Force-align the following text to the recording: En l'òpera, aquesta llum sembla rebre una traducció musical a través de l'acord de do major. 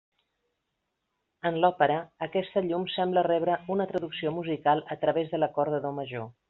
En 1.49 1.59
l'òpera, 1.65 1.99
aquesta 2.29 2.65
llum 2.69 2.89
sembla 2.97 3.27
rebre 3.31 3.61
una 3.77 3.89
traducció 3.95 4.35
musical 4.43 4.87
a 4.97 5.03
través 5.05 5.35
de 5.35 5.45
l'acord 5.47 5.77
de 5.79 5.87
do 5.89 5.99
major. 6.01 6.31